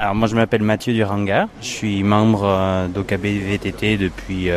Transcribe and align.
Alors 0.00 0.14
moi 0.14 0.28
je 0.28 0.36
m'appelle 0.36 0.62
Mathieu 0.62 0.92
Duranga, 0.94 1.48
je 1.60 1.66
suis 1.66 2.04
membre 2.04 2.44
euh, 2.44 2.86
d'OKB 2.86 3.24
VTT 3.24 3.96
depuis 3.96 4.48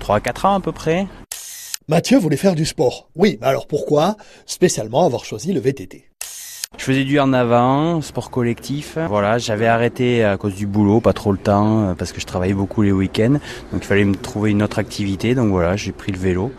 3-4 0.00 0.46
ans 0.46 0.54
à 0.54 0.60
peu 0.60 0.72
près. 0.72 1.06
Mathieu 1.88 2.16
voulait 2.18 2.38
faire 2.38 2.54
du 2.54 2.64
sport. 2.64 3.10
Oui, 3.14 3.36
mais 3.42 3.48
alors 3.48 3.66
pourquoi 3.66 4.16
spécialement 4.46 5.04
avoir 5.04 5.26
choisi 5.26 5.52
le 5.52 5.60
VTT 5.60 6.08
je 6.78 6.84
faisais 6.84 7.04
du 7.04 7.20
en 7.20 7.34
avant, 7.34 8.00
sport 8.00 8.30
collectif. 8.30 8.96
Voilà, 9.08 9.36
j'avais 9.36 9.66
arrêté 9.66 10.24
à 10.24 10.38
cause 10.38 10.54
du 10.54 10.66
boulot, 10.66 11.00
pas 11.00 11.12
trop 11.12 11.30
le 11.30 11.38
temps, 11.38 11.82
euh, 11.90 11.94
parce 11.94 12.12
que 12.12 12.20
je 12.20 12.24
travaillais 12.24 12.54
beaucoup 12.54 12.80
les 12.80 12.92
week-ends. 12.92 13.38
Donc 13.72 13.82
il 13.82 13.84
fallait 13.84 14.04
me 14.04 14.14
trouver 14.14 14.52
une 14.52 14.62
autre 14.62 14.78
activité. 14.78 15.34
Donc 15.34 15.50
voilà, 15.50 15.76
j'ai 15.76 15.92
pris 15.92 16.12
le 16.12 16.18
vélo. 16.18 16.50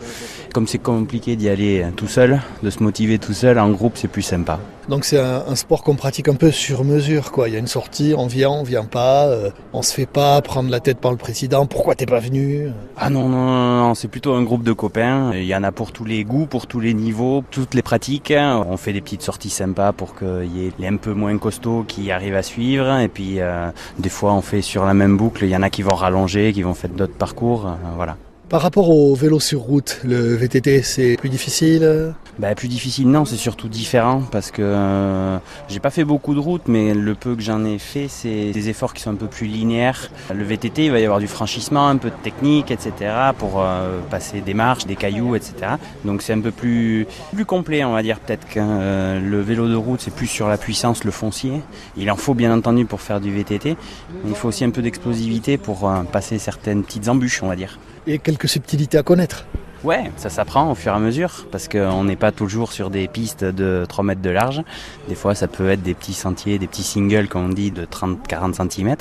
Comme 0.54 0.68
c'est 0.68 0.78
compliqué 0.78 1.34
d'y 1.34 1.48
aller 1.48 1.84
tout 1.96 2.06
seul, 2.06 2.40
de 2.62 2.70
se 2.70 2.80
motiver 2.80 3.18
tout 3.18 3.32
seul, 3.32 3.58
en 3.58 3.70
groupe 3.70 3.94
c'est 3.96 4.06
plus 4.06 4.22
sympa. 4.22 4.60
Donc 4.88 5.04
c'est 5.04 5.18
un, 5.18 5.56
sport 5.56 5.82
qu'on 5.82 5.96
pratique 5.96 6.28
un 6.28 6.34
peu 6.34 6.52
sur 6.52 6.84
mesure, 6.84 7.32
quoi. 7.32 7.48
Il 7.48 7.54
y 7.54 7.56
a 7.56 7.58
une 7.58 7.66
sortie, 7.66 8.14
on 8.16 8.28
vient, 8.28 8.50
on 8.50 8.62
vient 8.62 8.84
pas, 8.84 9.26
euh, 9.26 9.50
on 9.72 9.82
se 9.82 9.92
fait 9.92 10.06
pas 10.06 10.40
prendre 10.42 10.70
la 10.70 10.78
tête 10.78 10.98
par 10.98 11.10
le 11.10 11.16
président. 11.16 11.66
Pourquoi 11.66 11.96
t'es 11.96 12.06
pas 12.06 12.20
venu? 12.20 12.68
Ah 12.96 13.10
non 13.10 13.28
non 13.28 13.46
non, 13.46 13.78
non 13.78 13.94
c'est 13.96 14.06
plutôt 14.06 14.34
un 14.34 14.44
groupe 14.44 14.62
de 14.62 14.72
copains. 14.72 15.32
Il 15.34 15.44
y 15.44 15.56
en 15.56 15.64
a 15.64 15.72
pour 15.72 15.90
tous 15.90 16.04
les 16.04 16.22
goûts, 16.22 16.46
pour 16.46 16.68
tous 16.68 16.78
les 16.78 16.94
niveaux, 16.94 17.42
toutes 17.50 17.74
les 17.74 17.82
pratiques. 17.82 18.32
On 18.36 18.76
fait 18.76 18.92
des 18.92 19.00
petites 19.00 19.22
sorties 19.22 19.50
sympas 19.50 19.92
pour 19.92 20.14
qu'il 20.14 20.54
y 20.54 20.68
ait 20.68 20.72
les 20.78 20.86
un 20.86 20.96
peu 20.96 21.14
moins 21.14 21.36
costauds 21.38 21.84
qui 21.88 22.12
arrivent 22.12 22.36
à 22.36 22.44
suivre. 22.44 23.00
Et 23.00 23.08
puis 23.08 23.40
euh, 23.40 23.70
des 23.98 24.10
fois 24.10 24.34
on 24.34 24.42
fait 24.42 24.62
sur 24.62 24.84
la 24.84 24.94
même 24.94 25.16
boucle. 25.16 25.44
Il 25.44 25.50
y 25.50 25.56
en 25.56 25.62
a 25.62 25.70
qui 25.70 25.82
vont 25.82 25.96
rallonger, 25.96 26.52
qui 26.52 26.62
vont 26.62 26.74
faire 26.74 26.90
d'autres 26.90 27.16
parcours. 27.16 27.66
Euh, 27.66 27.74
voilà. 27.96 28.16
Par 28.48 28.60
rapport 28.60 28.90
au 28.90 29.14
vélo 29.14 29.40
sur 29.40 29.60
route, 29.60 30.00
le 30.04 30.34
VTT 30.34 30.82
c'est 30.82 31.16
plus 31.16 31.28
difficile 31.30 32.14
bah, 32.38 32.54
plus 32.56 32.66
difficile, 32.66 33.08
non, 33.08 33.24
c'est 33.24 33.36
surtout 33.36 33.68
différent 33.68 34.22
parce 34.32 34.50
que 34.50 34.60
euh, 34.62 35.38
j'ai 35.68 35.78
pas 35.78 35.90
fait 35.90 36.04
beaucoup 36.04 36.34
de 36.34 36.40
route, 36.40 36.62
mais 36.66 36.92
le 36.92 37.14
peu 37.14 37.36
que 37.36 37.42
j'en 37.42 37.64
ai 37.64 37.78
fait, 37.78 38.08
c'est 38.08 38.50
des 38.50 38.68
efforts 38.68 38.92
qui 38.92 39.02
sont 39.02 39.10
un 39.10 39.16
peu 39.16 39.28
plus 39.28 39.46
linéaires. 39.46 40.10
Le 40.34 40.42
VTT, 40.42 40.86
il 40.86 40.90
va 40.90 40.98
y 40.98 41.04
avoir 41.04 41.20
du 41.20 41.28
franchissement, 41.28 41.86
un 41.86 41.96
peu 41.96 42.10
de 42.10 42.16
technique, 42.22 42.72
etc. 42.72 42.92
pour 43.38 43.62
euh, 43.62 44.00
passer 44.10 44.40
des 44.40 44.54
marches, 44.54 44.84
des 44.86 44.96
cailloux, 44.96 45.36
etc. 45.36 45.74
Donc 46.04 46.22
c'est 46.22 46.32
un 46.32 46.40
peu 46.40 46.50
plus, 46.50 47.06
plus 47.32 47.44
complet, 47.44 47.84
on 47.84 47.92
va 47.92 48.02
dire 48.02 48.18
peut-être 48.18 48.48
que 48.48 48.58
euh, 48.58 49.20
le 49.20 49.40
vélo 49.40 49.68
de 49.68 49.76
route, 49.76 50.00
c'est 50.00 50.14
plus 50.14 50.26
sur 50.26 50.48
la 50.48 50.58
puissance, 50.58 51.04
le 51.04 51.12
foncier. 51.12 51.60
Il 51.96 52.10
en 52.10 52.16
faut 52.16 52.34
bien 52.34 52.52
entendu 52.52 52.84
pour 52.84 53.00
faire 53.00 53.20
du 53.20 53.32
VTT, 53.32 53.76
mais 54.24 54.30
il 54.30 54.34
faut 54.34 54.48
aussi 54.48 54.64
un 54.64 54.70
peu 54.70 54.82
d'explosivité 54.82 55.56
pour 55.56 55.90
passer 56.10 56.38
certaines 56.38 56.82
petites 56.82 57.08
embûches, 57.08 57.42
on 57.44 57.48
va 57.48 57.54
dire. 57.54 57.78
Et 58.08 58.18
quelques 58.18 58.48
subtilités 58.48 58.98
à 58.98 59.02
connaître. 59.04 59.46
Ouais, 59.84 60.10
ça 60.16 60.30
s'apprend 60.30 60.70
au 60.70 60.74
fur 60.74 60.92
et 60.92 60.96
à 60.96 60.98
mesure 60.98 61.46
parce 61.52 61.68
qu'on 61.68 62.04
n'est 62.04 62.16
pas 62.16 62.32
toujours 62.32 62.72
sur 62.72 62.88
des 62.88 63.06
pistes 63.06 63.44
de 63.44 63.84
3 63.86 64.02
mètres 64.02 64.22
de 64.22 64.30
large. 64.30 64.62
Des 65.10 65.14
fois, 65.14 65.34
ça 65.34 65.46
peut 65.46 65.68
être 65.68 65.82
des 65.82 65.92
petits 65.92 66.14
sentiers, 66.14 66.58
des 66.58 66.66
petits 66.66 66.82
singles, 66.82 67.28
comme 67.28 67.44
on 67.44 67.48
dit, 67.50 67.70
de 67.70 67.84
30-40 67.84 68.70
cm. 68.70 68.96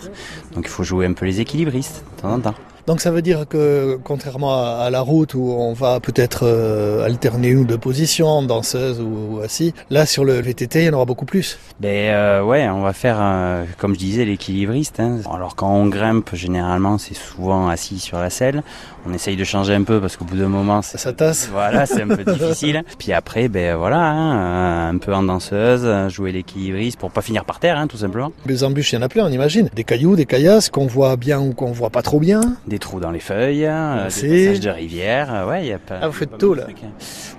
Donc 0.54 0.66
il 0.66 0.70
faut 0.70 0.84
jouer 0.84 1.06
un 1.06 1.14
peu 1.14 1.26
les 1.26 1.40
équilibristes 1.40 2.04
de 2.18 2.22
temps 2.22 2.34
en 2.34 2.40
temps. 2.42 2.56
Donc 2.86 3.00
ça 3.00 3.12
veut 3.12 3.22
dire 3.22 3.48
que 3.48 3.98
contrairement 4.04 4.78
à 4.78 4.90
la 4.90 5.00
route 5.00 5.36
où 5.36 5.56
on 5.58 5.72
va 5.72 6.02
peut-être 6.02 6.42
euh, 6.44 7.06
alterner 7.06 7.48
une 7.48 7.60
ou 7.60 7.64
deux 7.64 7.78
positions, 7.78 8.44
danseuse 8.44 9.00
ou, 9.00 9.40
assis, 9.42 9.74
là 9.90 10.06
sur 10.06 10.26
le 10.26 10.34
VTT 10.42 10.82
il 10.82 10.86
y 10.88 10.90
en 10.90 10.94
aura 10.94 11.06
beaucoup 11.06 11.26
plus. 11.26 11.58
Ben 11.80 12.14
euh, 12.14 12.44
ouais, 12.44 12.68
on 12.68 12.82
va 12.82 12.92
faire 12.92 13.18
euh, 13.22 13.64
comme 13.78 13.94
je 13.94 14.00
disais 14.00 14.26
l'équilibriste. 14.26 15.00
Hein. 15.00 15.20
Alors 15.32 15.56
quand 15.56 15.74
on 15.74 15.88
grimpe, 15.88 16.36
généralement 16.36 16.98
c'est 16.98 17.14
souvent 17.14 17.70
assis 17.70 18.00
sur 18.00 18.20
la 18.20 18.30
selle. 18.30 18.64
On 19.08 19.14
essaye 19.14 19.38
de 19.38 19.44
changer 19.46 19.74
un 19.74 19.84
peu 19.84 20.02
parce 20.02 20.18
qu'au 20.18 20.26
bout 20.26 20.38
d'un 20.38 20.50
moment 20.50 20.82
ça, 20.82 20.98
ça 20.98 21.14
tasse. 21.14 21.48
Voilà, 21.50 21.86
c'est 21.86 22.02
un 22.02 22.08
peu 22.10 22.24
difficile. 22.34 22.84
Puis 23.00 23.14
après, 23.14 23.48
ben 23.48 23.78
voilà, 23.78 24.02
hein, 24.02 24.90
un 24.90 24.98
peu 24.98 25.14
en 25.14 25.24
danseuse, 25.24 26.10
jouer 26.10 26.34
l'équilibriste 26.34 27.00
pour 27.00 27.12
pas 27.12 27.22
finir 27.22 27.46
par 27.46 27.60
terre, 27.60 27.78
hein, 27.78 27.88
tout 27.88 27.98
simplement. 27.98 28.34
Les 28.46 28.66
embûches, 28.66 28.92
il 28.92 28.96
y 28.96 29.00
en 29.00 29.04
a 29.04 29.10
plein, 29.10 29.26
on 29.26 29.32
imagine. 29.32 29.70
Des 29.74 29.86
cailloux, 29.86 30.18
des 30.18 30.26
caillasses 30.26 30.70
qu'on 30.70 30.86
voit 30.86 31.16
bien 31.16 31.40
ou 31.40 31.54
qu'on 31.54 31.72
voit 31.72 31.90
pas 31.90 32.02
trop 32.02 32.20
bien 32.20 32.42
des 32.73 32.73
trous 32.80 33.00
dans 33.00 33.12
les 33.12 33.20
feuilles, 33.20 33.66
euh, 33.66 34.10
des 34.10 34.46
passages 34.46 34.60
de 34.60 34.70
rivière. 34.70 35.34
Euh, 35.34 35.48
ouais, 35.48 35.66
y 35.66 35.74
a 35.74 35.80
pas. 35.80 36.00
Ah, 36.02 36.08
vous 36.08 36.14
faites 36.14 36.38
tout 36.38 36.54
là. 36.54 36.68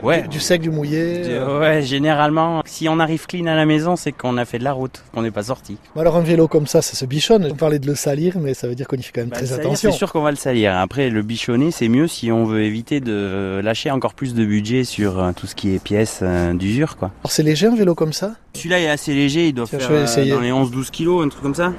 Ouais. 0.02 0.26
Du, 0.28 0.40
sec, 0.40 0.60
du 0.60 0.70
mouillé. 0.70 1.38
ouais, 1.60 1.82
généralement, 1.82 2.62
si 2.66 2.88
on 2.88 2.98
arrive 3.00 3.26
clean 3.26 3.46
à 3.46 3.54
la 3.54 3.66
maison, 3.66 3.96
c'est 3.96 4.12
qu'on 4.12 4.36
a 4.36 4.44
fait 4.44 4.58
de 4.58 4.64
la 4.64 4.72
route, 4.72 5.02
qu'on 5.12 5.22
n'est 5.22 5.30
pas 5.30 5.44
sorti. 5.44 5.78
alors 5.96 6.16
un 6.16 6.22
vélo 6.22 6.48
comme 6.48 6.66
ça, 6.66 6.82
ça 6.82 6.94
se 6.94 7.04
bichonne. 7.04 7.48
On 7.50 7.54
parlait 7.54 7.78
de 7.78 7.86
le 7.86 7.94
salir, 7.94 8.38
mais 8.38 8.54
ça 8.54 8.68
veut 8.68 8.74
dire 8.74 8.86
qu'on 8.86 8.96
y 8.96 9.02
fait 9.02 9.12
quand 9.14 9.22
même 9.22 9.30
bah, 9.30 9.36
très 9.36 9.52
attention. 9.52 9.90
C'est 9.90 9.96
sûr 9.96 10.12
qu'on 10.12 10.22
va 10.22 10.30
le 10.30 10.36
salir. 10.36 10.76
Après, 10.76 11.10
le 11.10 11.22
bichonner, 11.22 11.70
c'est 11.70 11.88
mieux 11.88 12.06
si 12.06 12.30
on 12.30 12.44
veut 12.44 12.62
éviter 12.62 13.00
de 13.00 13.60
lâcher 13.62 13.90
encore 13.90 14.14
plus 14.14 14.34
de 14.34 14.44
budget 14.44 14.84
sur 14.84 15.18
euh, 15.18 15.32
tout 15.34 15.46
ce 15.46 15.54
qui 15.54 15.74
est 15.74 15.82
pièces 15.82 16.22
d'usure, 16.54 16.96
quoi. 16.96 17.10
Alors 17.22 17.32
c'est 17.32 17.42
léger 17.42 17.66
un 17.66 17.76
vélo 17.76 17.94
comme 17.94 18.12
ça? 18.12 18.32
Celui-là 18.54 18.80
est 18.80 18.88
assez 18.88 19.14
léger, 19.14 19.48
il 19.48 19.54
doit 19.54 19.66
faire 19.66 19.88
dans 19.88 20.40
les 20.40 20.50
11-12 20.50 20.90
kilos, 20.90 21.24
un 21.24 21.28
truc 21.28 21.42
comme 21.42 21.54
ça. 21.54 21.72